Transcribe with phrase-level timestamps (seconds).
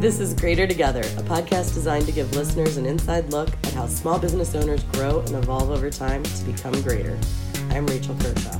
[0.00, 3.86] This is Greater Together, a podcast designed to give listeners an inside look at how
[3.86, 7.18] small business owners grow and evolve over time to become greater.
[7.70, 8.58] I'm Rachel Kershaw.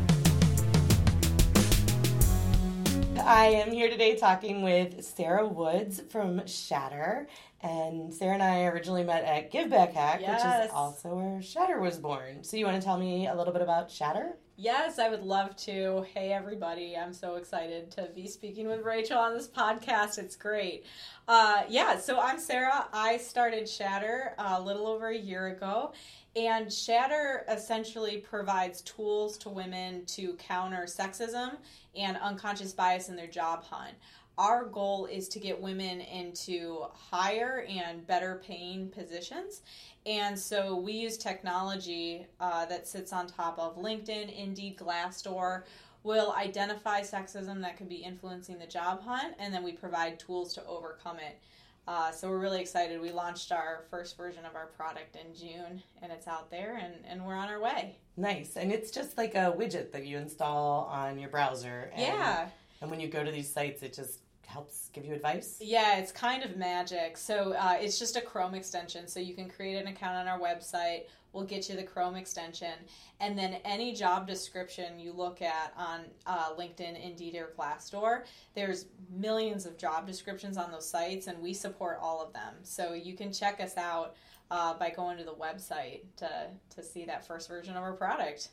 [3.23, 7.27] I am here today talking with Sarah Woods from Shatter.
[7.63, 10.43] And Sarah and I originally met at Give Back Hack, Yes.
[10.45, 12.43] which is also where Shatter was born.
[12.45, 14.37] So, you want to tell me a little bit about Shatter?
[14.57, 16.07] Yes, I would love to.
[16.15, 16.97] Hey, everybody.
[16.97, 20.17] I'm so excited to be speaking with Rachel on this podcast.
[20.17, 20.85] It's great.
[21.27, 22.87] Uh, yeah, so I'm Sarah.
[22.93, 25.93] I started Shatter a little over a year ago.
[26.37, 31.57] And Shatter essentially provides tools to women to counter sexism
[31.97, 33.95] and unconscious bias in their job hunt.
[34.37, 39.63] Our goal is to get women into higher and better paying positions.
[40.07, 45.63] And so we use technology uh, that sits on top of LinkedIn, Indeed, Glassdoor.
[46.03, 50.53] We'll identify sexism that could be influencing the job hunt, and then we provide tools
[50.55, 51.39] to overcome it.
[51.87, 53.01] Uh, so we're really excited.
[53.01, 56.95] We launched our first version of our product in June, and it's out there, and,
[57.07, 57.99] and we're on our way.
[58.17, 58.57] Nice.
[58.57, 61.91] And it's just like a widget that you install on your browser.
[61.95, 62.49] And, Yeah.
[62.81, 64.21] And when you go to these sites, it just
[64.55, 65.59] helps give you advice.
[65.61, 67.17] Yeah, it's kind of magic.
[67.17, 69.09] So uh, it's just a Chrome extension.
[69.09, 71.07] So you can create an account on our website.
[71.33, 72.75] We'll get you the Chrome extension.
[73.19, 78.23] And then any job description you look at on uh, LinkedIn, Indeed, or Glassdoor,
[78.55, 82.55] there's millions of job descriptions on those sites, and we support all of them.
[82.63, 84.15] So you can check us out
[84.53, 86.31] uh, by going to the website to,
[86.77, 88.51] to see that first version of our product.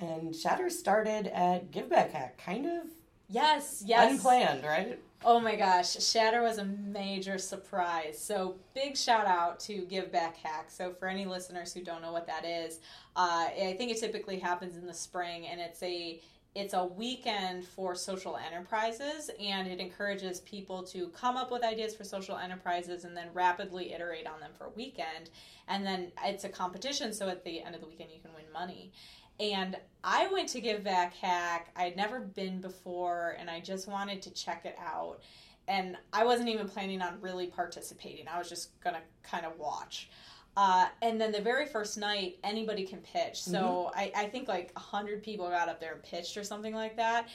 [0.00, 2.88] And Shatter started at Give Back Hack, kind of
[3.34, 4.12] Yes, yes.
[4.12, 4.98] unplanned, right?
[5.24, 8.18] Oh my gosh, Shatter was a major surprise.
[8.18, 10.70] So, big shout out to Give Back Hack.
[10.70, 12.80] So, for any listeners who don't know what that is,
[13.16, 16.20] uh, I think it typically happens in the spring, and it's a
[16.54, 21.96] it's a weekend for social enterprises, and it encourages people to come up with ideas
[21.96, 25.30] for social enterprises and then rapidly iterate on them for a weekend.
[25.66, 28.44] And then it's a competition, so at the end of the weekend, you can win
[28.52, 28.92] money.
[29.40, 31.72] And I went to Give Back Hack.
[31.76, 35.20] I'd never been before, and I just wanted to check it out.
[35.66, 38.28] And I wasn't even planning on really participating.
[38.28, 40.10] I was just gonna kind of watch.
[40.56, 43.42] Uh, and then the very first night, anybody can pitch.
[43.42, 46.74] So I, I think like a hundred people got up there and pitched or something
[46.74, 47.28] like that.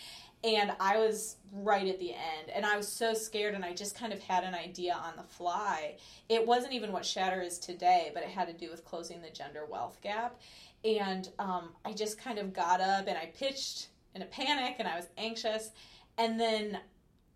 [0.43, 3.93] And I was right at the end, and I was so scared, and I just
[3.93, 5.97] kind of had an idea on the fly.
[6.29, 9.29] It wasn't even what Shatter is today, but it had to do with closing the
[9.29, 10.39] gender wealth gap
[10.85, 14.87] and um, I just kind of got up and I pitched in a panic and
[14.87, 15.71] I was anxious,
[16.17, 16.79] and then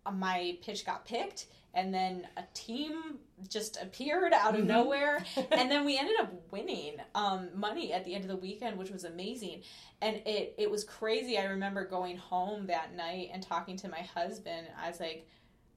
[0.06, 3.18] uh, my pitch got picked, and then a team
[3.48, 4.68] just appeared out of Mhm.
[4.68, 8.78] nowhere, and then we ended up winning um, money at the end of the weekend,
[8.78, 9.62] which was amazing,
[10.00, 11.36] and it it was crazy.
[11.38, 14.66] I remember going home that night and talking to my husband.
[14.80, 15.26] I was like.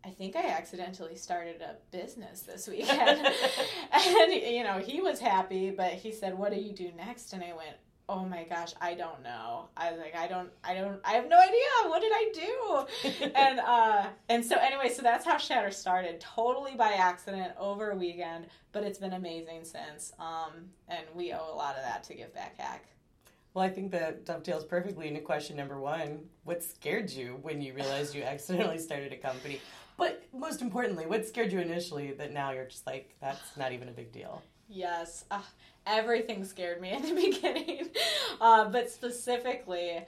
[0.05, 3.19] I think I accidentally started a business this weekend.
[3.91, 7.43] and you know, he was happy, but he said, "What do you do next?" And
[7.43, 7.75] I went,
[8.09, 11.27] "Oh my gosh, I don't know." I was like, "I don't I don't I have
[11.27, 11.89] no idea.
[11.89, 16.75] What did I do?" and uh and so anyway, so that's how Shatter started, totally
[16.75, 20.13] by accident over a weekend, but it's been amazing since.
[20.19, 22.85] Um and we owe a lot of that to Give Back Hack.
[23.53, 26.19] Well, I think that dovetails perfectly into question number one.
[26.43, 29.59] What scared you when you realized you accidentally started a company?
[29.97, 33.89] But most importantly, what scared you initially that now you're just like, that's not even
[33.89, 34.43] a big deal?
[34.69, 35.41] Yes, uh,
[35.87, 37.89] everything scared me in the beginning,
[38.41, 40.05] uh, but specifically,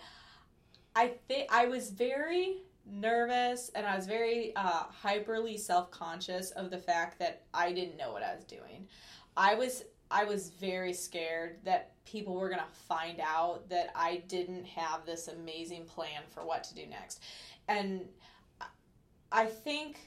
[0.96, 2.58] I think I was very
[2.92, 7.98] nervous and I was very uh, hyperly self conscious of the fact that I didn't
[7.98, 8.88] know what I was doing.
[9.38, 14.66] I was I was very scared that people were gonna find out that I didn't
[14.66, 17.24] have this amazing plan for what to do next,
[17.68, 18.02] and
[19.32, 20.00] I think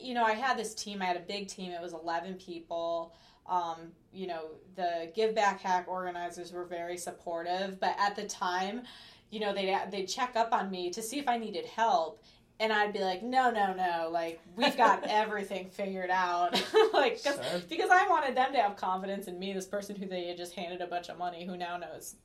[0.00, 1.02] you know I had this team.
[1.02, 1.72] I had a big team.
[1.72, 3.14] It was eleven people
[3.48, 4.42] um, you know,
[4.76, 8.82] the Give Back Hack organizers were very supportive, but at the time,
[9.30, 12.22] you know, they'd, they'd check up on me to see if I needed help.
[12.60, 16.52] And I'd be like, no, no, no, like, we've got everything figured out.
[16.92, 17.60] like, cause, Sure.
[17.68, 20.54] because I wanted them to have confidence in me, this person who they had just
[20.54, 22.16] handed a bunch of money, who now knows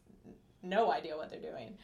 [0.63, 1.77] no idea what they're doing.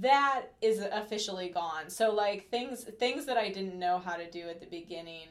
[0.00, 1.88] That is officially gone.
[1.88, 5.28] So, like, things things that I didn't know how to do at the beginning,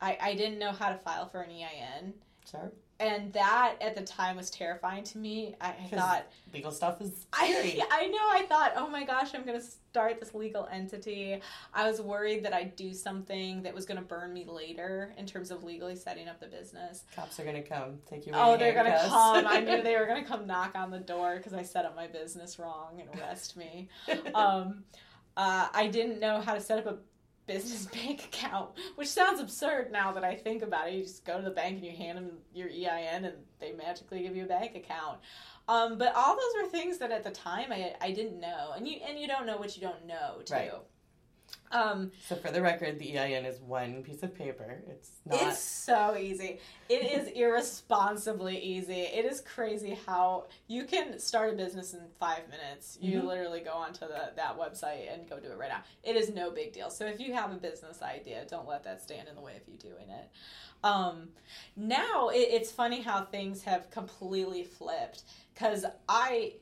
[0.00, 2.12] I, I didn't know how to file for an EIN
[2.50, 2.72] Sure.
[3.00, 5.54] and that at the time was terrifying to me.
[5.60, 7.82] I, I thought Legal stuff is I scary.
[7.90, 11.40] I know I thought, oh my gosh, I'm gonna start this legal entity.
[11.74, 15.50] I was worried that I'd do something that was gonna burn me later in terms
[15.50, 17.04] of legally setting up the business.
[17.14, 18.32] Cops are gonna come take you.
[18.34, 19.46] Oh, they're gonna come.
[19.46, 22.06] I knew they were gonna come knock on the door because I set up my
[22.06, 23.88] business wrong and arrest me.
[24.34, 24.84] Um,
[25.36, 26.96] uh, I didn't know how to set up a
[27.48, 30.94] business bank account, which sounds absurd now that I think about it.
[30.94, 34.22] You just go to the bank and you hand them your EIN and they magically
[34.22, 35.18] give you a bank account.
[35.66, 38.88] Um, but all those were things that at the time I, I didn't know, and
[38.88, 40.54] you and you don't know what you don't know too.
[40.54, 40.72] Right.
[41.70, 44.82] Um, So for the record, the EIN is one piece of paper.
[44.88, 45.42] It's not.
[45.42, 46.60] It's so easy.
[46.88, 49.00] It is irresponsibly easy.
[49.02, 52.96] It is crazy how you can start a business in five minutes.
[53.00, 53.26] You Mhm.
[53.26, 55.82] literally go onto the, that website and go do it right now.
[56.02, 56.88] It is no big deal.
[56.90, 59.62] So if you have a business idea, don't let that stand in the way of
[59.68, 60.30] you doing it.
[60.84, 61.28] Um,
[61.76, 66.54] now it, it's funny how things have completely flipped because I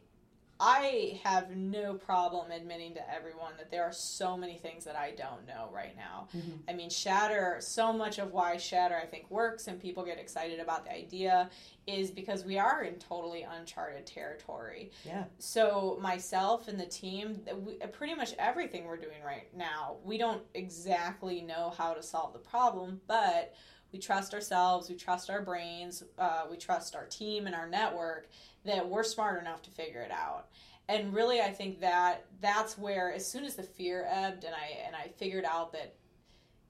[0.58, 5.10] I have no problem admitting to everyone that there are so many things that I
[5.10, 6.28] don't know right now.
[6.34, 6.60] Mhm.
[6.68, 10.58] I mean, Shatter, so much of why Shatter I think works and people get excited
[10.58, 11.50] about the idea
[11.86, 14.90] is because we are in totally uncharted territory.
[15.04, 15.24] Yeah.
[15.38, 20.42] So, myself and the team, we, pretty much everything we're doing right now, we don't
[20.54, 23.54] exactly know how to solve the problem, but
[23.92, 28.28] we trust ourselves, we trust our brains, uh, we trust our team and our network
[28.64, 30.46] that we're smart enough to figure it out.
[30.88, 34.84] And really, I think that that's where, as soon as the fear ebbed, and I
[34.86, 35.94] and I figured out that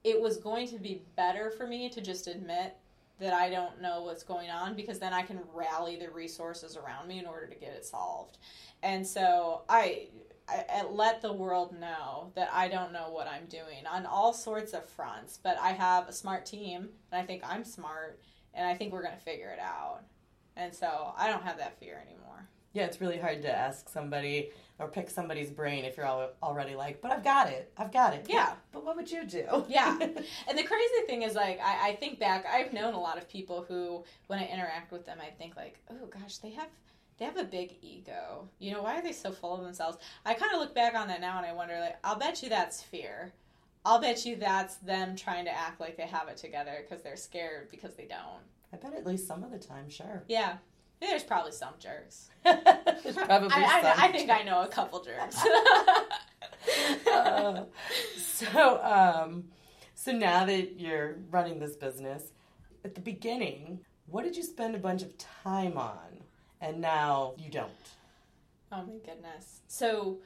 [0.03, 2.77] it was going to be better for me to just admit
[3.19, 7.07] that I don't know what's going on because then I can rally the resources around
[7.07, 8.37] me in order to get it solved.
[8.83, 10.09] And so I,
[10.47, 14.33] I, I let the world know that I don't know what I'm doing on all
[14.33, 18.19] sorts of fronts, but I have a smart team and I think I'm smart
[18.53, 20.01] and I think we're going to figure it out.
[20.55, 22.47] And so I don't have that fear anymore.
[22.73, 26.75] Yeah, it's really hard to ask somebody or pick somebody's brain if you're al- already
[26.75, 27.71] like, but I've got it.
[27.77, 28.27] I've got it.
[28.29, 28.53] Yeah.
[28.71, 29.65] But what would you do?
[29.67, 29.97] Yeah.
[30.47, 33.27] And the crazy thing is, like, I, I think back, I've known a lot of
[33.27, 36.67] people who, when I interact with them, I think, like, oh gosh, they have.
[37.17, 38.47] They have a big ego.
[38.59, 39.97] You know, why are they so full of themselves?
[40.25, 42.49] I kind of look back on that now and I wonder, like, I'll bet you
[42.49, 43.33] that's fear.
[43.83, 47.15] I'll bet you that's them trying to act like they have it together because they're
[47.15, 48.43] scared because they don't.
[48.73, 50.23] I bet at least some of the time, sure.
[50.27, 50.57] Yeah.
[50.99, 52.29] There's probably some jerks.
[52.43, 54.05] There's probably I, I.
[54.05, 55.43] I think I know a couple jerks.
[57.09, 57.63] Uh,
[58.17, 59.45] so, um,
[59.95, 62.31] so now that you're running this business,
[62.83, 65.97] at the beginning, what did you spend a bunch of time on,
[66.61, 67.71] and now you don't?
[68.71, 69.61] Oh my goodness.
[69.67, 70.19] So,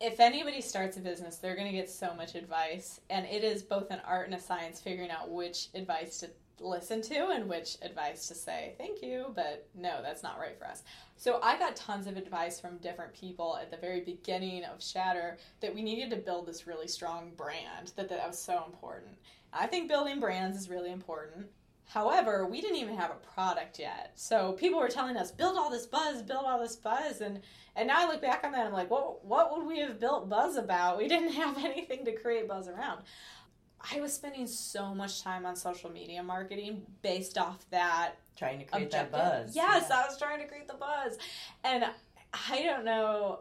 [0.00, 3.62] if anybody starts a business, they're going to get so much advice, and it is
[3.62, 7.76] both an art and a science figuring out which advice to listen to and which
[7.80, 10.82] advice to say thank you, but no, that's not right for us.
[11.16, 15.38] So, I got tons of advice from different people at the very beginning of Shatter
[15.60, 19.16] that we needed to build this really strong brand, that that was so important.
[19.52, 21.46] I think building brands is really important.
[21.92, 24.12] However, we didn't even have a product yet.
[24.14, 27.20] So people were telling us, build all this buzz, build all this buzz.
[27.20, 27.40] And,
[27.74, 29.98] and now I look back on that and I'm like, what, what would we have
[29.98, 30.98] built buzz about?
[30.98, 33.02] We didn't have anything to create buzz around.
[33.92, 38.66] I was spending so much time on social media marketing based off that Trying to
[38.66, 39.12] create objective.
[39.12, 39.56] that buzz.
[39.56, 39.98] Yes, Yeah.
[39.98, 41.18] I was trying to create the buzz.
[41.64, 41.84] And
[42.48, 43.40] I don't know,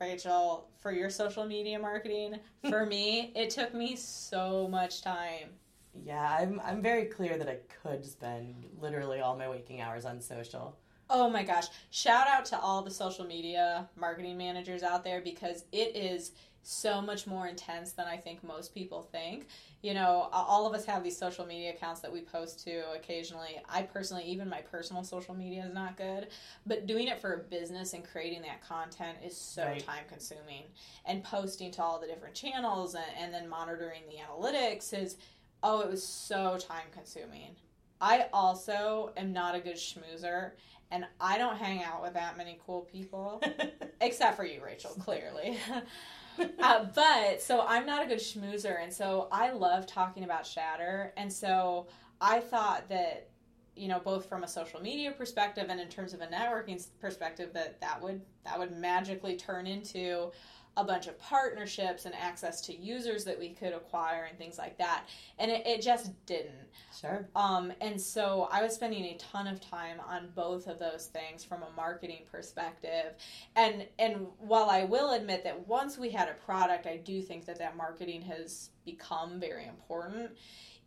[0.00, 2.36] Rachel, for your social media marketing,
[2.68, 5.48] for me, it took me so much time.
[5.94, 10.20] Yeah, I'm, I'm very clear that I could spend literally all my waking hours on
[10.20, 10.78] social.
[11.10, 11.66] Oh my gosh.
[11.90, 16.32] Shout out to all the social media marketing managers out there because it is
[16.64, 19.48] so much more intense than I think most people think.
[19.82, 23.60] You know, all of us have these social media accounts that we post to occasionally.
[23.68, 26.28] I personally, even my personal social media is not good,
[26.64, 29.84] but doing it for a business and creating that content is so Right.
[29.84, 30.62] time consuming.
[31.04, 35.16] And posting to all the different channels and, and then monitoring the analytics is,
[35.62, 37.56] oh, it was so time consuming.
[38.00, 40.52] I also am not a good schmoozer
[40.92, 43.42] and I don't hang out with that many cool people,
[44.00, 45.56] except for you, Rachel, clearly.
[46.62, 51.14] uh, but so I'm not a good schmoozer, and so I love talking about Shatter,
[51.16, 51.86] and so
[52.20, 53.30] I thought that
[53.74, 57.54] you know both from a social media perspective and in terms of a networking perspective
[57.54, 60.30] that that would that would magically turn into
[60.76, 64.78] a bunch of partnerships and access to users that we could acquire and things like
[64.78, 65.04] that
[65.38, 66.52] and it, it just didn't
[66.98, 67.28] Sure.
[67.34, 71.42] um, and so I was spending a ton of time on both of those things
[71.42, 73.14] from a marketing perspective.
[73.56, 77.46] And and while I will admit that once we had a product, I do think
[77.46, 80.32] that that marketing has become very important.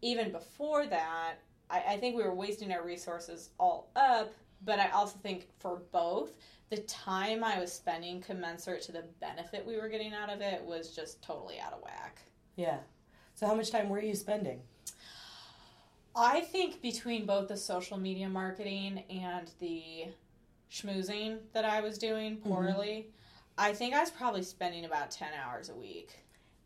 [0.02, 1.36] Even before that,
[1.70, 4.34] I, I think we were wasting our resources all up.
[4.66, 6.32] But I also think for both,
[6.70, 10.64] the time I was spending commensurate to the benefit we were getting out of it
[10.64, 12.22] was just totally out of whack.
[12.56, 12.80] Yeah.
[13.36, 14.62] So how much time were you spending?
[16.16, 20.06] I think between both the social media marketing and the
[20.72, 22.50] schmoozing that I was doing mm-hmm.
[22.50, 23.10] poorly,
[23.58, 26.18] I think I was probably spending about 10 hours a week.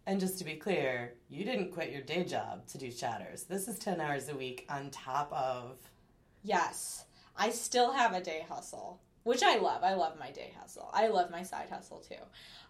[0.06, 3.44] And just to be clear, you didn't quit your day job to do shatters.
[3.44, 5.78] This is 10 hours a week on top of.
[6.44, 7.06] Yes.
[7.40, 9.84] I still have a day hustle, which I love.
[9.84, 10.90] I love my day hustle.
[10.94, 12.22] I love my side hustle too.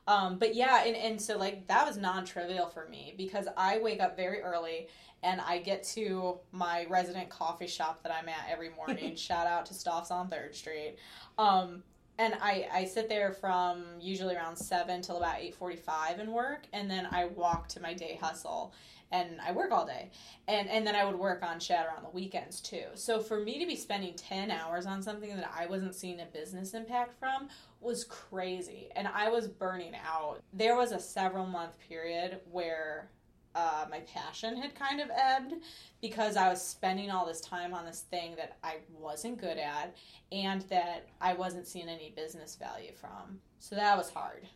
[0.07, 3.79] Um, but yeah, and, and so like that was non trivial for me because I
[3.79, 4.87] wake up very early
[5.23, 9.15] and I get to my resident coffee shop that I'm at every morning.
[9.17, 10.95] Shout out to Stauf's on Third Street.
[11.37, 11.83] Um,
[12.19, 16.91] and I, I sit there from usually around 7 till about 8.45 and work and
[16.91, 18.73] then i walk to my day hustle
[19.11, 20.11] and i work all day.
[20.47, 22.83] And, and then i would work on shatter on the weekends too.
[22.93, 26.25] So for me to be spending 10 hours on something that i wasn't seeing a
[26.25, 27.47] business impact from
[27.79, 30.41] was crazy and i was burning out.
[30.53, 33.09] There was a several month period where
[33.55, 35.53] uh, my passion had kind of ebbed
[36.01, 39.95] because I was spending all this time on this thing that I wasn't good at
[40.31, 43.39] and that I wasn't seeing any business value from.
[43.59, 44.47] So that was hard.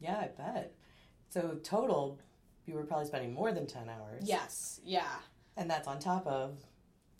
[0.00, 0.74] Yeah, I bet.
[1.28, 2.18] So, total,
[2.66, 4.24] you were probably spending more than 10 hours.
[4.26, 5.16] Yes, yeah.
[5.56, 6.58] And that's on top of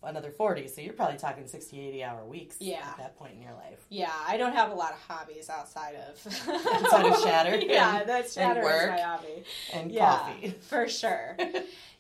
[0.02, 2.78] another 40 so you're probably talking 60 80 hour weeks yeah.
[2.78, 3.84] at that point in your life.
[3.90, 8.08] Yeah i don't have a lot of hobbies outside of outside of shatter yeah and,
[8.08, 9.44] that's shatter work is my hobby.
[9.74, 10.54] and yeah, coffee.
[10.60, 11.36] for sure.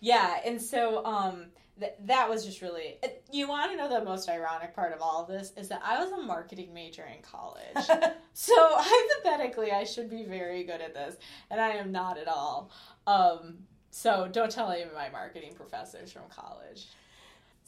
[0.02, 2.96] Yeah and so um th- that was just really
[3.30, 6.02] you want to know the most ironic part of all of this is that i
[6.02, 7.86] was a marketing major in college.
[8.32, 11.16] So hypothetically i should be very good at this
[11.50, 12.70] and i am not at all.
[13.06, 13.58] Um
[13.90, 16.86] so don't tell any of my marketing professors from college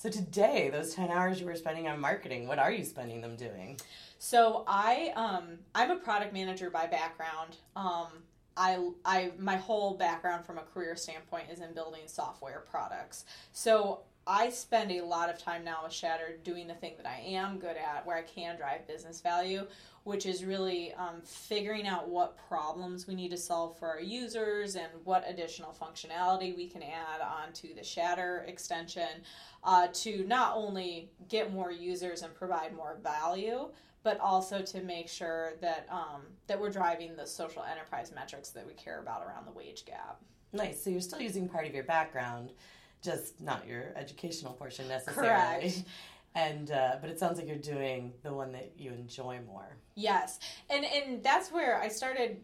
[0.02, 3.36] so today, those ten hours you were spending on marketing, what are you spending them
[3.36, 3.78] doing?
[4.18, 7.58] So I um I'm a product manager by background.
[7.76, 8.08] Um
[8.56, 13.26] I I my whole background from a career standpoint is in building software products.
[13.52, 17.20] So I spend a lot of time now with Shatter doing the thing that I
[17.24, 19.68] am good at, where I can drive business value,
[20.04, 24.74] which is really um, figuring out what problems we need to solve for our users
[24.74, 29.22] and what additional functionality we can add onto the Shatter extension
[29.62, 33.68] uh, to not only get more users and provide more value,
[34.02, 38.66] but also to make sure that um, that we're driving the social enterprise metrics that
[38.66, 40.20] we care about around the wage gap.
[40.52, 40.82] Nice.
[40.82, 42.50] So you're still using part of your background,
[43.02, 45.60] just not your educational portion necessarily.
[45.60, 45.82] Correct.
[46.34, 49.76] And uh, but it sounds like you're doing the one that you enjoy more.
[49.94, 50.38] Yes,
[50.70, 52.40] and and that's where I started.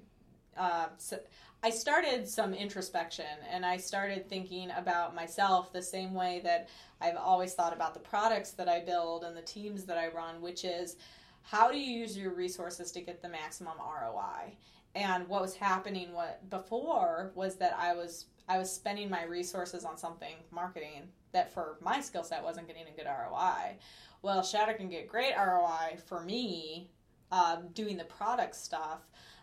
[0.56, 1.18] Uh, so
[1.62, 6.68] I started some introspection, and I started thinking about myself the same way that
[7.00, 10.40] I've always thought about the products that I build and the teams that I run,
[10.40, 10.96] which is
[11.42, 14.56] how do you use your resources to get the maximum ROI?
[14.94, 19.84] And what was happening what before was that I was I was spending my resources
[19.84, 23.76] on something marketing that for my skill set wasn't getting a good ROI.
[24.22, 26.88] Well, Shatter can get great ROI for me
[27.30, 29.00] uh, doing the product stuff,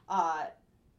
[0.10, 0.46] uh,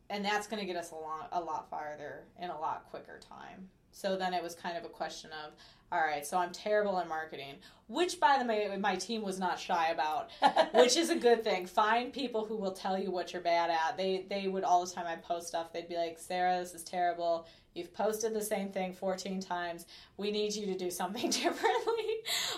[0.09, 3.19] and that's going to get us a lot, a lot farther in a lot quicker
[3.19, 3.69] time.
[3.91, 5.53] So then it was kind of a question of
[5.93, 9.59] all right, so I'm terrible at marketing, which by the way, my team was not
[9.59, 10.31] shy about,
[10.75, 11.67] which is a good thing.
[11.67, 13.97] Find people who will tell you what you're bad at.
[13.97, 15.73] They they would all the time I post stuff.
[15.73, 17.47] They'd be like, Sarah, this is terrible.
[17.75, 19.87] You've posted the same thing 14 times.
[20.17, 21.83] We need you to do something differently.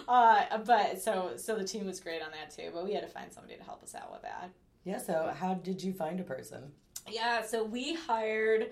[0.06, 2.70] Uh, but so so the team was great on that too.
[2.72, 4.48] But we had to find somebody to help us out with that.
[4.84, 4.96] Yeah.
[4.96, 6.72] So how did you find a person?
[7.06, 7.42] Yeah.
[7.42, 8.70] So we hired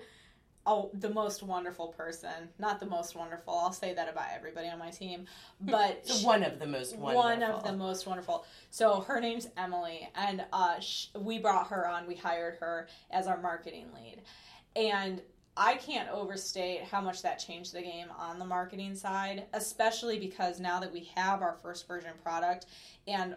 [0.67, 2.49] oh, the most wonderful person.
[2.59, 3.55] Not the most wonderful.
[3.55, 5.25] I'll say that about everybody on my team,
[5.61, 7.23] but she, one of the most wonderful.
[7.23, 8.45] One of the most wonderful.
[8.69, 12.05] So her name's Emily, and uh, sh- we brought her on.
[12.05, 14.21] We hired her as our marketing lead,
[14.75, 15.21] and
[15.55, 20.59] I can't overstate how much that changed the game on the marketing side, especially because
[20.59, 22.67] now that we have our first version product
[23.07, 23.35] and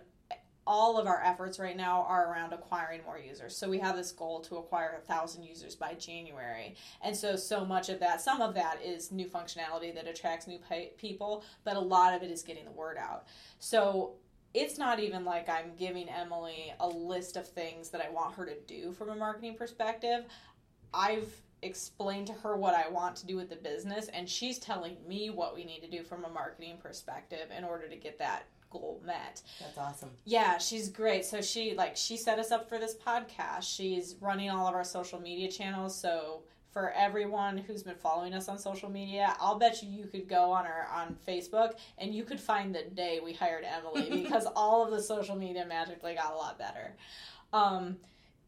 [0.66, 3.56] all of our efforts right now are around acquiring more users.
[3.56, 7.64] So we have this goal to acquire a thousand users by January, and so so
[7.64, 10.58] much of that, some of that is new functionality that attracts new
[10.98, 13.26] people, but a lot of it is getting the word out.
[13.58, 14.14] So
[14.52, 18.44] it's not even like I'm giving Emily a list of things that I want her
[18.46, 20.24] to do from a marketing perspective.
[20.92, 24.96] I've explained to her what I want to do with the business, and she's telling
[25.06, 28.44] me what we need to do from a marketing perspective in order to get that
[28.70, 29.42] goal met.
[29.60, 30.10] That's awesome.
[30.24, 31.24] Yeah, she's great.
[31.24, 33.62] So she like she set us up for this podcast.
[33.62, 35.98] She's running all of our social media channels.
[35.98, 40.28] So for everyone who's been following us on social media, I'll bet you you could
[40.28, 44.46] go on our on Facebook and you could find the day we hired Emily because
[44.54, 46.94] all of the social media magically got a lot better.
[47.52, 47.96] Um,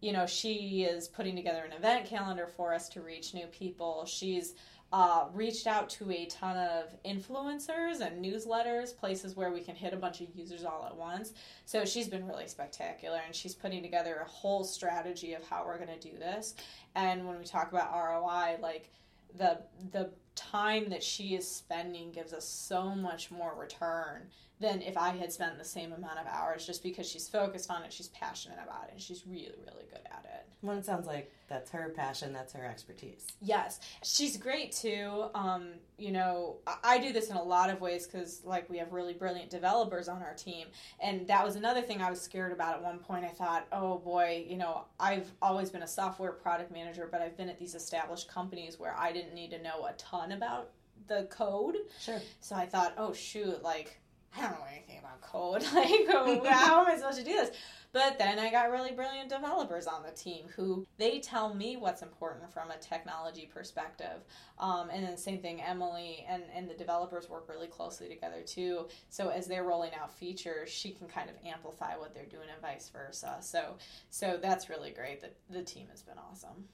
[0.01, 4.05] you know, she is putting together an event calendar for us to reach new people.
[4.07, 4.55] She's
[4.93, 9.95] uh, reached out to a ton of influencers and newsletters, places where we can hit
[9.95, 11.33] a bunch of users all at once.
[11.65, 15.79] So she's been really spectacular, and she's putting together a whole strategy of how we're
[15.79, 16.55] going to do this.
[16.95, 18.91] And when we talk about ROI, like
[19.39, 19.61] the
[19.93, 24.23] the time that she is spending gives us so much more return
[24.63, 27.83] than if I had spent the same amount of hours just because she's focused on
[27.83, 30.47] it, she's passionate about it, and she's really, really good at it.
[30.63, 33.27] Well, it sounds like that's her passion, that's her expertise.
[33.41, 35.25] Yes, she's great too.
[35.35, 38.93] Um, you know, I do this in a lot of ways because, like, we have
[38.93, 40.69] really brilliant developers on our team,
[41.01, 43.25] and that was another thing I was scared about at one point.
[43.25, 47.37] I thought, oh boy, you know, I've always been a software product manager, but I've
[47.37, 50.71] been at these established companies where I didn't need to know a ton about
[51.09, 51.77] the code.
[52.01, 52.21] Sure.
[52.41, 53.99] So I thought, oh shoot, like
[54.37, 55.63] I don't know anything about code.
[55.75, 57.51] Like, how am I supposed to do this?
[57.93, 62.01] But then I got really brilliant developers on the team who they tell me what's
[62.01, 64.25] important from a technology perspective.
[64.59, 68.89] Um, and then same thing, Emily and, and the developers work really closely together too.
[69.11, 72.63] So as they're rolling out features, she can kind of amplify what they're doing and
[72.63, 73.37] vice versa.
[73.41, 73.77] So
[74.09, 75.21] so that's really great.
[75.21, 76.65] That the team has been awesome.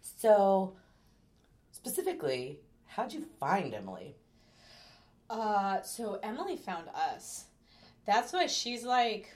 [0.00, 0.76] So
[1.72, 4.16] specifically, how'd you find Emily?
[5.32, 7.46] Uh, so Emily found us.
[8.04, 9.34] That's why she's like,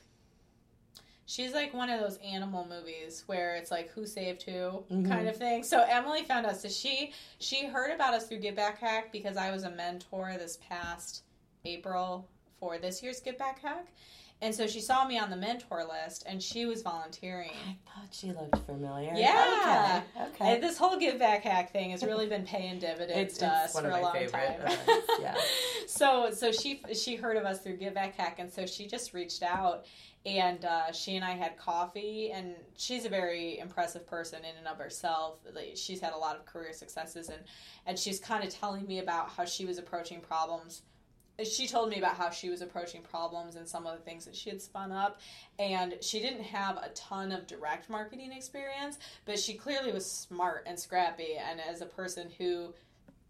[1.25, 5.09] she's like one of those animal movies where it's like who saved who Mhm.
[5.09, 5.63] kind of thing.
[5.65, 6.61] So Emily found us.
[6.63, 10.35] So she she heard about us through Give Back Hack because I was a mentor
[10.39, 11.23] this past
[11.65, 12.29] April
[12.61, 13.87] for this year's Give Back Hack.
[14.43, 17.53] And so she saw me on the mentor list and she was volunteering.
[17.67, 19.13] I thought she looked familiar.
[19.15, 20.03] Yeah.
[20.15, 20.27] Okay.
[20.29, 20.55] okay.
[20.55, 23.75] And this whole Give Back Hack thing has really been paying dividends It's- to us
[23.75, 24.79] one for of a my long favorite time.
[25.21, 25.37] yeah.
[25.87, 29.15] So so she she heard of us through Give Back Hack, and so she just
[29.15, 29.87] reached out,
[30.27, 34.67] and uh, she and I had coffee, and she's a very impressive person in and
[34.69, 35.39] of herself.
[35.55, 37.41] Like, she's had a lot of career successes, and
[37.87, 40.83] and she's kind of telling me about how she was approaching problems
[41.45, 44.35] she told me about how she was approaching problems and some of the things that
[44.35, 45.21] she had spun up
[45.59, 50.65] and she didn't have a ton of direct marketing experience but she clearly was smart
[50.67, 52.73] and scrappy and as a person who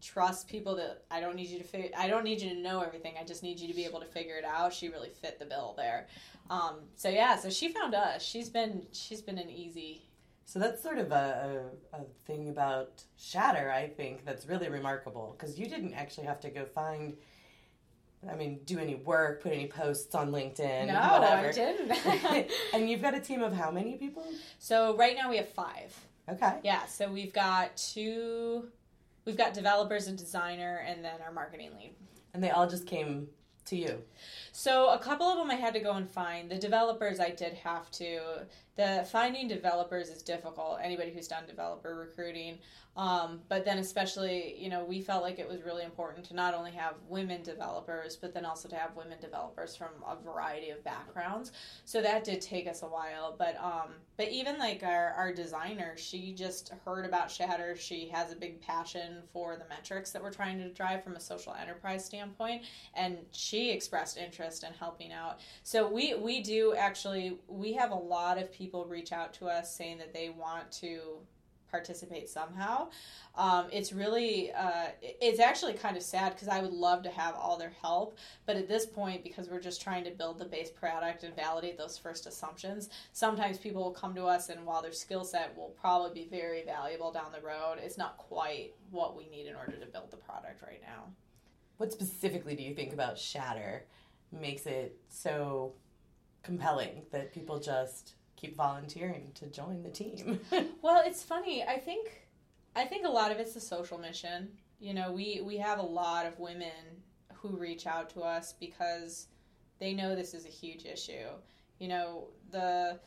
[0.01, 3.15] trusts people that I don't need you to I don't need you to know everything
[3.19, 5.45] I just need you to be able to figure it out she really fit the
[5.45, 6.07] bill there.
[6.49, 8.23] Um, so yeah so she found us.
[8.23, 10.03] She's been she's been an easy.
[10.45, 15.35] So that's sort of a, a, a thing about Shatter, I think, that's really remarkable
[15.37, 17.17] because you didn't actually have to go find,
[18.29, 21.47] I mean, do any work, put any posts on LinkedIn, no whatever.
[21.47, 24.25] I didn't and you've got a team of how many people?
[24.59, 25.93] so right now we have five
[26.29, 26.59] Okay.
[26.63, 28.65] Yeah, so we've got two,
[29.25, 31.93] we've got developers and designer, and then our marketing lead.
[32.33, 33.27] And they all just came
[33.65, 34.01] to you.
[34.51, 36.51] So a couple of them I had to go and find.
[36.51, 38.45] The developers I did have to.
[38.77, 40.79] The finding developers is difficult.
[40.81, 42.59] Anybody who's done developer recruiting,
[42.95, 46.53] um, but then especially you know we felt like it was really important to not
[46.53, 50.83] only have women developers, but then also to have women developers from a variety of
[50.83, 51.51] backgrounds.
[51.85, 55.97] So that did take us a while, but um, but even like our our designer,
[55.97, 57.75] she just heard about Shatter.
[57.75, 61.19] She has a big passion for the metrics that we're trying to drive from a
[61.19, 62.61] social enterprise standpoint,
[62.93, 65.39] and she expressed interest in helping out.
[65.63, 69.75] So we we do actually we have a lot of people reach out to us
[69.75, 71.19] saying that they want to
[71.69, 72.89] participate somehow.
[73.35, 77.35] Um, it's really uh, it's actually kind of sad because I would love to have
[77.35, 80.69] all their help, but at this point, because we're just trying to build the base
[80.69, 84.91] product and validate those first assumptions, sometimes people will come to us and while their
[84.91, 89.27] skill set will probably be very valuable down the road, it's not quite what we
[89.29, 91.03] need in order to build the product right now.
[91.77, 93.85] What specifically do you think about Shatter
[94.31, 95.73] makes it so
[96.41, 100.39] compelling that people just keep volunteering to join the team?
[100.81, 101.63] Well, it's funny.
[101.63, 102.27] I think
[102.75, 104.49] I think a lot of it's the social mission.
[104.79, 107.01] You know, we we have a lot of women
[107.33, 109.27] who reach out to us because
[109.79, 111.27] they know this is a huge issue.
[111.79, 112.99] You know, the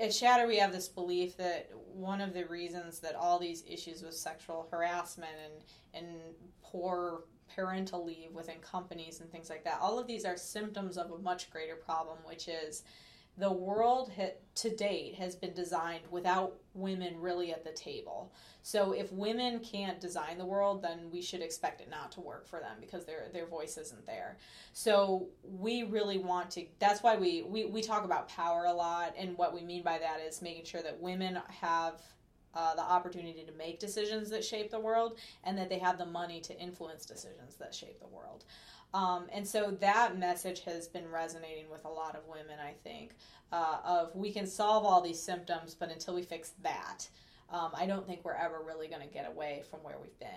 [0.00, 4.02] at Shatter we have this belief that one of the reasons that all these issues
[4.02, 6.16] with sexual harassment and and
[6.62, 7.24] poor
[7.54, 11.18] parental leave within companies and things like that, all of these are symptoms of a
[11.18, 12.82] much greater problem, which is
[13.38, 14.12] the world
[14.54, 18.32] to date has been designed without women really at the table.
[18.62, 22.46] So if women can't design the world, then we should expect it not to work
[22.46, 24.36] for them because their their voice isn't there.
[24.74, 26.66] So we really want to.
[26.78, 29.98] That's why we we we talk about power a lot, and what we mean by
[29.98, 32.00] that is making sure that women have.
[32.54, 36.04] Uh, the opportunity to make decisions that shape the world, and that they have the
[36.04, 38.44] money to influence decisions that shape the world.
[38.94, 43.12] Um, and so that message has been resonating with a lot of women, I think,
[43.50, 47.08] uh, of we can solve all these symptoms, but until we fix that,
[47.50, 50.28] um, I don't think we're ever really going to get away from where we've been.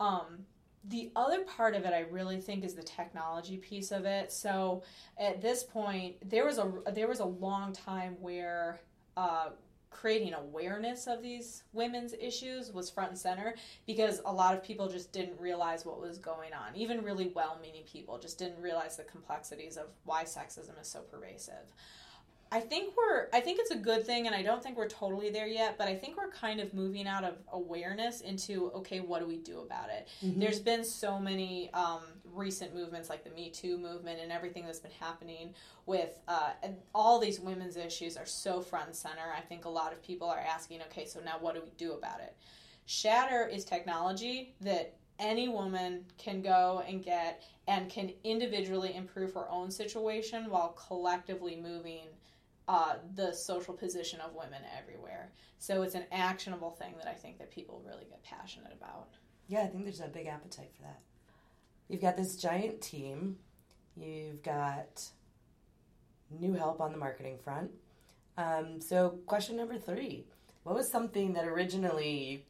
[0.00, 0.46] Um,
[0.84, 4.32] the other part of it, I really think, is the technology piece of it.
[4.32, 4.82] So
[5.18, 8.80] at this point, there was a there was a long time where
[9.16, 9.50] uh,
[9.92, 13.54] creating awareness of these women's issues was front and center
[13.86, 16.74] because a lot of people just didn't realize what was going on.
[16.74, 21.00] Even really well meaning people just didn't realize the complexities of why sexism is so
[21.02, 21.72] pervasive.
[22.52, 25.30] I think we're I think it's a good thing and I don't think we're totally
[25.30, 29.20] there yet, but I think we're kind of moving out of awareness into okay, what
[29.20, 30.08] do we do about it?
[30.22, 30.38] Mm-hmm.
[30.38, 32.02] There's been so many um,
[32.34, 35.54] recent movements like the Me Too movement and everything that's been happening
[35.86, 36.52] with uh,
[36.94, 39.32] all these women's issues are so front and center.
[39.36, 41.92] I think a lot of people are asking, okay, so now what do we do
[41.92, 42.36] about it?
[42.86, 49.48] Shatter is technology that any woman can go and get and can individually improve her
[49.48, 52.08] own situation while collectively moving
[52.68, 55.30] uh, the social position of women everywhere.
[55.58, 59.08] So it's an actionable thing that I think that people really get passionate about.
[59.48, 61.00] Yeah, I think there's a big appetite for that.
[61.92, 63.36] You've got this giant team.
[63.98, 65.04] You've got
[66.30, 67.70] new help on the marketing front.
[68.38, 70.24] Um, so, question number three
[70.62, 72.46] What was something that originally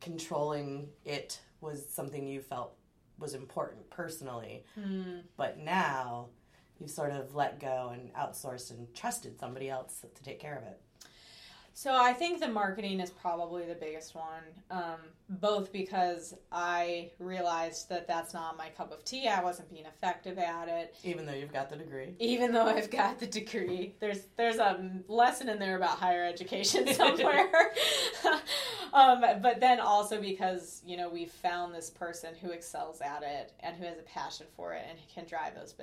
[0.00, 2.72] controlling it was something you felt
[3.18, 5.24] was important personally, mm.
[5.36, 6.28] but now
[6.78, 10.62] you've sort of let go and outsourced and trusted somebody else to take care of
[10.62, 10.80] it?
[11.72, 17.88] So I think the marketing is probably the biggest one, um, both because I realized
[17.88, 19.28] that that's not my cup of tea.
[19.28, 20.94] I wasn't being effective at it.
[21.04, 22.16] Even though you've got the degree.
[22.18, 26.86] Even though I've got the degree, there's there's a lesson in there about higher education
[26.94, 27.48] somewhere.
[28.92, 33.52] um, but then also because you know we found this person who excels at it
[33.60, 35.74] and who has a passion for it and can drive those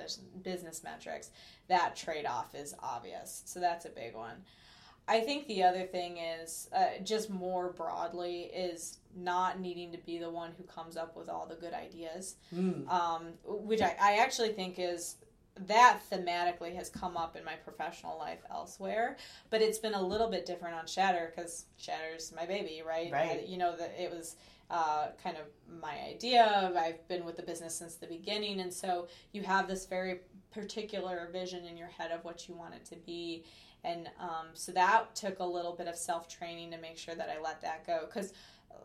[0.42, 1.30] business metrics.
[1.68, 3.42] That trade off is obvious.
[3.46, 4.44] So that's a big one.
[5.08, 10.18] I think the other thing is uh, just more broadly is not needing to be
[10.18, 12.86] the one who comes up with all the good ideas, mm.
[12.88, 15.16] um, which I, I actually think is
[15.66, 19.16] that thematically has come up in my professional life elsewhere,
[19.50, 23.10] but it's been a little bit different on Shatter because Shatter's my baby, right?
[23.10, 23.40] Right.
[23.42, 24.36] I, you know that it was
[24.70, 25.44] uh, kind of
[25.80, 26.72] my idea.
[26.76, 30.20] I've been with the business since the beginning, and so you have this very
[30.52, 33.44] particular vision in your head of what you want it to be,
[33.84, 37.28] and um, so that took a little bit of self training to make sure that
[37.28, 38.00] I let that go.
[38.06, 38.32] Because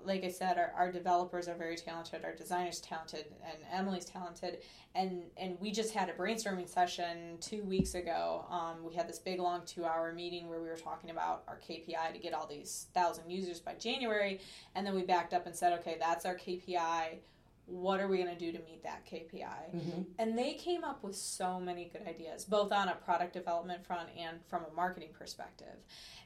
[0.05, 4.59] like I said, our, our developers are very talented, our designers talented, and Emily's talented,
[4.95, 8.45] and and we just had a brainstorming session two weeks ago.
[8.49, 11.59] Um, we had this big long two hour meeting where we were talking about our
[11.59, 14.39] KPI to get all these thousand users by January,
[14.75, 17.19] and then we backed up and said, okay, that's our KPI
[17.65, 19.75] what are we going to do to meet that KPI?
[19.75, 20.01] Mm-hmm.
[20.19, 24.09] And they came up with so many good ideas, both on a product development front
[24.17, 25.77] and from a marketing perspective.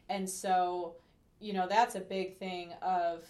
[0.10, 0.95] And so,
[1.39, 3.23] you know, that's a big thing of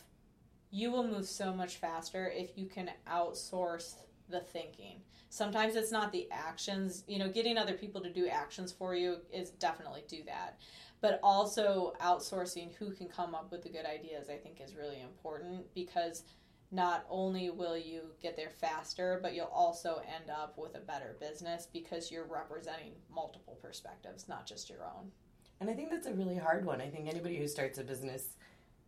[0.71, 3.95] you will move so much faster if you can outsource
[4.29, 5.01] the thinking.
[5.29, 9.17] Sometimes it's not the actions, you know, getting other people to do actions for you
[9.31, 10.59] is definitely do that.
[10.99, 15.01] But also outsourcing who can come up with the good ideas, I think is really
[15.01, 16.23] important because
[16.71, 21.15] not only will you get there faster, but you'll also end up with a better
[21.19, 25.11] business because you're representing multiple perspectives, not just your own.
[25.59, 26.81] And I think that's a really hard one.
[26.81, 28.35] I think anybody who starts a business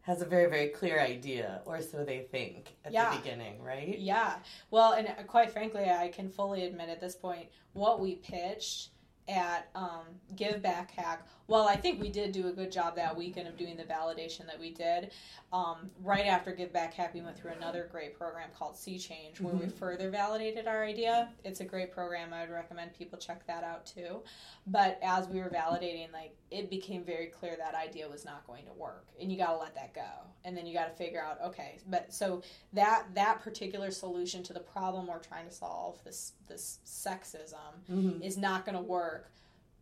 [0.01, 3.11] has a very, very clear idea, or so they think at yeah.
[3.11, 3.97] the beginning, right?
[3.97, 4.35] Yeah.
[4.71, 8.89] Well, and quite frankly, I can fully admit at this point, what we pitched
[9.27, 10.01] at um,
[10.35, 13.57] Give Back Hack, well, I think we did do a good job that weekend of
[13.57, 15.09] doing the validation that we did.
[15.51, 19.53] Um, right after Give Back we went through another great program called Sea Change, where
[19.53, 19.65] mm-hmm.
[19.65, 21.29] we further validated our idea.
[21.43, 22.33] It's a great program.
[22.33, 24.21] I would recommend people check that out too.
[24.67, 28.65] But as we were validating, like it became very clear that idea was not going
[28.65, 31.23] to work, and you got to let that go, and then you got to figure
[31.23, 31.79] out okay.
[31.89, 36.77] But so that that particular solution to the problem we're trying to solve, this this
[36.85, 37.55] sexism,
[37.91, 38.21] mm-hmm.
[38.21, 39.31] is not going to work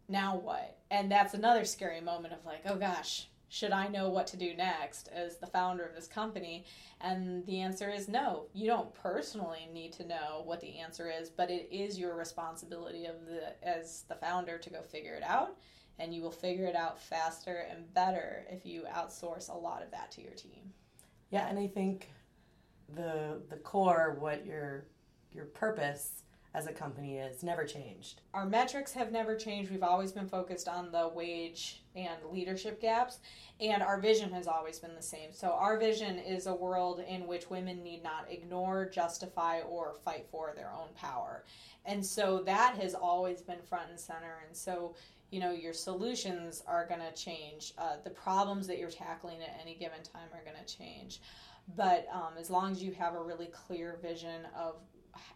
[0.07, 0.77] now what?
[0.89, 4.53] And that's another scary moment of like, oh gosh, should I know what to do
[4.53, 6.65] next as the founder of this company?
[6.99, 8.47] And the answer is no.
[8.53, 13.05] You don't personally need to know what the answer is, but it is your responsibility
[13.05, 15.57] of the as the founder to go figure it out,
[15.99, 19.91] and you will figure it out faster and better if you outsource a lot of
[19.91, 20.73] that to your team.
[21.29, 22.09] Yeah, and I think
[22.95, 24.87] the the core what your
[25.33, 26.23] your purpose
[26.57, 28.21] as a company is never changed.
[28.33, 29.69] Our metrics have never changed.
[29.69, 33.19] We've always been focused on the wage and leadership gaps,
[33.59, 35.31] and our vision has always been the same.
[35.31, 40.25] So, our vision is a world in which women need not ignore, justify, or fight
[40.31, 41.45] for their own power.
[41.85, 44.39] And so, that has always been front and center.
[44.47, 44.95] And so,
[45.29, 47.73] you know, your solutions are going to change.
[47.77, 51.21] Uh, the problems that you're tackling at any given time are going to change.
[51.75, 54.75] But um, as long as you have a really clear vision of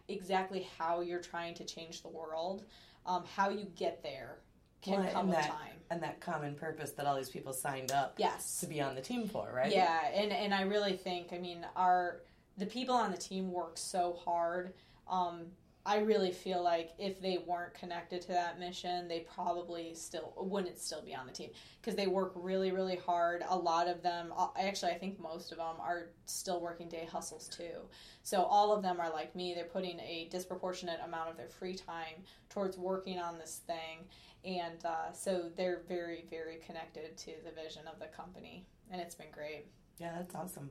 [0.08, 2.64] exactly how you're trying to change the world,
[3.06, 4.38] um, how you get there
[4.80, 5.76] can Well, come that, time.
[5.90, 8.58] And that common purpose that all these people signed up Yes.
[8.60, 9.70] to be on the team for, right?
[9.70, 12.22] Yeah, and and I really think I mean our
[12.58, 14.74] the people on the team work so hard.
[15.08, 15.46] Um,
[15.84, 20.78] I really feel like if they weren't connected to that mission, they probably still wouldn't
[20.78, 23.42] still be on the team because they work really really hard.
[23.48, 27.08] A lot of them, uh, actually, I think most of them are still working day
[27.10, 27.88] hustles too.
[28.22, 29.54] So all of them are like me.
[29.54, 34.06] They're putting a disproportionate amount of their free time towards working on this thing,
[34.44, 39.16] and uh, so they're very very connected to the vision of the company, and it's
[39.16, 39.66] been great.
[39.98, 40.70] Yeah, that's awesome.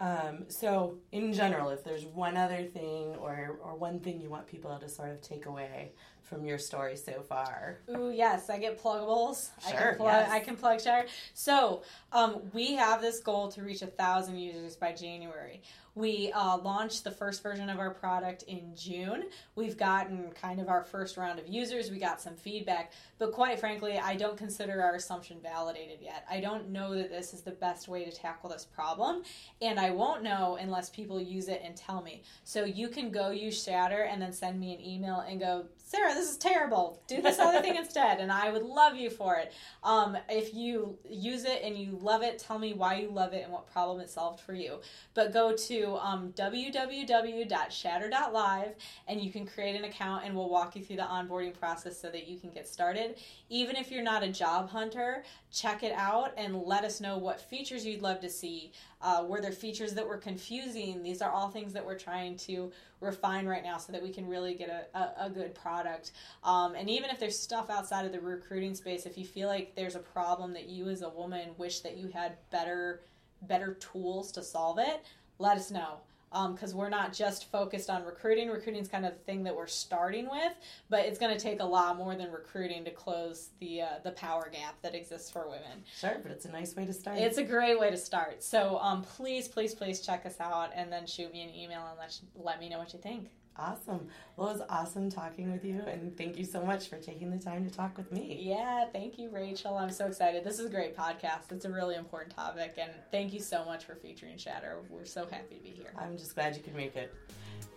[0.00, 4.46] Um, so, in general, if there's one other thing or, or one thing you want
[4.46, 5.92] people to sort of take away
[6.28, 9.48] from your story so far, Ooh, yes, I get pluggables.
[9.66, 10.12] I Sure, can plug.
[10.12, 10.30] yes.
[10.30, 11.08] I can plug Shatter.
[11.34, 15.62] So, um, we have this goal to reach a thousand users by January.
[15.94, 19.24] We uh, launched the first version of our product in June.
[19.56, 21.90] We've gotten kind of our first round of users.
[21.90, 26.24] We got some feedback, but quite frankly, I don't consider our assumption validated yet.
[26.30, 29.22] I don't know that this is the best way to tackle this problem,
[29.60, 32.22] and I won't know unless people use it and tell me.
[32.44, 36.12] So you can go use Shatter and then send me an email and go, Sarah,
[36.12, 37.00] this is terrible.
[37.08, 39.54] Do this other thing instead, and I would love you for it.
[39.82, 43.44] Um, if you use it and you love it, tell me why you love it
[43.44, 44.80] and what problem it solved for you.
[45.14, 48.74] But go to um, www.shatter.live
[49.06, 52.10] and you can create an account, and we'll walk you through the onboarding process so
[52.10, 53.16] that you can get started.
[53.48, 57.40] Even if you're not a job hunter, check it out and let us know what
[57.40, 58.72] features you'd love to see.
[59.00, 61.02] Uh, were there features that were confusing?
[61.02, 64.26] These are all things that we're trying to refine right now so that we can
[64.26, 66.12] really get a, a, a good product.
[66.42, 69.74] Um, and even if there's stuff outside of the recruiting space, if you feel like
[69.76, 73.00] there's a problem that you as a woman wish that you had better
[73.42, 75.04] better tools to solve it,
[75.38, 75.98] let us know.
[76.30, 78.48] Because we're not just focused on recruiting.
[78.48, 80.52] Recruiting is kind of the thing that we're starting with,
[80.90, 84.12] but it's going to take a lot more than recruiting to close the uh, the
[84.12, 85.82] power gap that exists for women.
[85.98, 87.18] sure, but it's a nice way to start.
[87.18, 88.42] It's a great way to start.
[88.42, 91.98] So um, please, please, please check us out and then shoot me an email and
[91.98, 93.28] let, let me know what you think.
[93.58, 94.06] Awesome.
[94.36, 97.38] Well, it was awesome talking with you, and thank you so much for taking the
[97.38, 98.38] time to talk with me.
[98.40, 99.76] Yeah, thank you, Rachel.
[99.76, 100.44] I'm so excited.
[100.44, 101.50] This is a great podcast.
[101.50, 104.78] It's a really important topic, and thank you so much for featuring Shatter.
[104.88, 105.92] We're so happy to be here.
[105.98, 107.14] I'm just glad you could make it.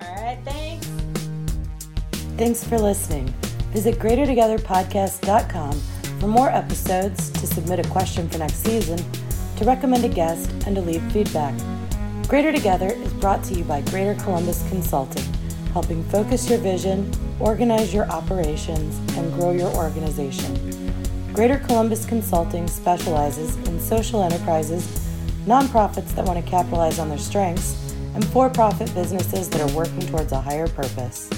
[0.01, 0.87] All right, thanks.
[2.37, 3.27] Thanks for listening.
[3.71, 5.81] Visit greatertogetherpodcast.com
[6.19, 8.99] for more episodes, to submit a question for next season,
[9.57, 11.59] to recommend a guest, and to leave feedback.
[12.27, 15.23] Greater Together is brought to you by Greater Columbus Consulting,
[15.73, 20.55] helping focus your vision, organize your operations, and grow your organization.
[21.33, 24.85] Greater Columbus Consulting specializes in social enterprises,
[25.45, 30.01] nonprofits that want to capitalize on their strengths, and for profit businesses that are working
[30.07, 31.29] towards a higher purpose.